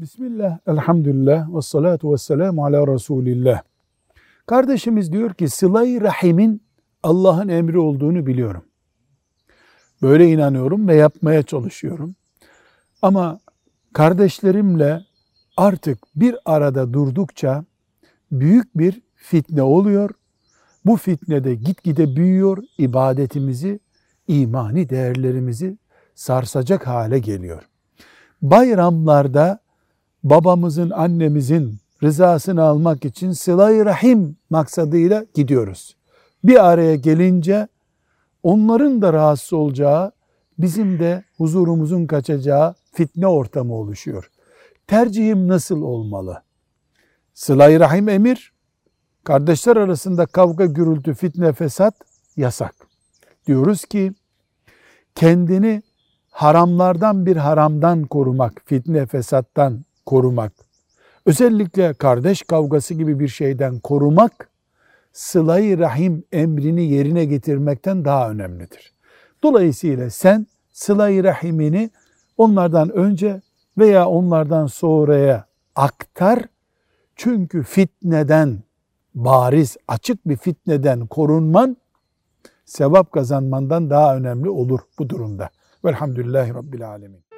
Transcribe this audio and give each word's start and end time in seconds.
Bismillah, 0.00 0.58
elhamdülillah, 0.66 1.54
ve 1.56 1.62
salatu 1.62 2.12
ve 2.12 2.18
selamu 2.18 2.64
ala 2.64 2.86
Resulillah. 2.86 3.62
Kardeşimiz 4.46 5.12
diyor 5.12 5.34
ki 5.34 5.48
sıla-i 5.48 6.00
rahimin 6.00 6.62
Allah'ın 7.02 7.48
emri 7.48 7.78
olduğunu 7.78 8.26
biliyorum. 8.26 8.64
Böyle 10.02 10.28
inanıyorum 10.28 10.88
ve 10.88 10.94
yapmaya 10.94 11.42
çalışıyorum. 11.42 12.14
Ama 13.02 13.40
kardeşlerimle 13.92 15.00
artık 15.56 15.98
bir 16.16 16.36
arada 16.44 16.92
durdukça 16.92 17.64
büyük 18.32 18.78
bir 18.78 19.00
fitne 19.14 19.62
oluyor. 19.62 20.10
Bu 20.86 20.96
fitnede 20.96 21.54
gitgide 21.54 22.16
büyüyor, 22.16 22.58
ibadetimizi, 22.78 23.80
imani 24.28 24.90
değerlerimizi 24.90 25.78
sarsacak 26.14 26.86
hale 26.86 27.18
geliyor. 27.18 27.62
Bayramlarda 28.42 29.60
babamızın, 30.24 30.90
annemizin 30.90 31.78
rızasını 32.02 32.62
almak 32.62 33.04
için 33.04 33.32
sıla-i 33.32 33.84
rahim 33.84 34.36
maksadıyla 34.50 35.24
gidiyoruz. 35.34 35.96
Bir 36.44 36.70
araya 36.70 36.94
gelince 36.94 37.68
onların 38.42 39.02
da 39.02 39.12
rahatsız 39.12 39.52
olacağı, 39.52 40.12
bizim 40.58 40.98
de 40.98 41.24
huzurumuzun 41.36 42.06
kaçacağı 42.06 42.74
fitne 42.92 43.26
ortamı 43.26 43.74
oluşuyor. 43.74 44.30
Tercihim 44.86 45.48
nasıl 45.48 45.82
olmalı? 45.82 46.42
Sıla-i 47.34 47.80
rahim 47.80 48.08
emir, 48.08 48.52
kardeşler 49.24 49.76
arasında 49.76 50.26
kavga, 50.26 50.66
gürültü, 50.66 51.14
fitne, 51.14 51.52
fesat 51.52 51.94
yasak. 52.36 52.74
Diyoruz 53.46 53.84
ki 53.84 54.12
kendini 55.14 55.82
haramlardan 56.30 57.26
bir 57.26 57.36
haramdan 57.36 58.02
korumak, 58.02 58.62
fitne, 58.64 59.06
fesattan 59.06 59.84
korumak, 60.10 60.52
özellikle 61.26 61.94
kardeş 61.94 62.42
kavgası 62.42 62.94
gibi 62.94 63.20
bir 63.20 63.28
şeyden 63.28 63.78
korumak, 63.78 64.50
sıla-i 65.12 65.78
rahim 65.78 66.24
emrini 66.32 66.82
yerine 66.82 67.24
getirmekten 67.24 68.04
daha 68.04 68.30
önemlidir. 68.30 68.92
Dolayısıyla 69.42 70.10
sen 70.10 70.46
sıla-i 70.72 71.24
rahimini 71.24 71.90
onlardan 72.36 72.90
önce 72.90 73.40
veya 73.78 74.08
onlardan 74.08 74.66
sonraya 74.66 75.44
aktar. 75.76 76.44
Çünkü 77.16 77.62
fitneden, 77.62 78.62
bariz, 79.14 79.76
açık 79.88 80.28
bir 80.28 80.36
fitneden 80.36 81.06
korunman, 81.06 81.76
sevap 82.64 83.12
kazanmandan 83.12 83.90
daha 83.90 84.16
önemli 84.16 84.50
olur 84.50 84.80
bu 84.98 85.08
durumda. 85.08 85.50
Velhamdülillahi 85.84 86.54
Rabbil 86.54 86.88
Alemin. 86.88 87.29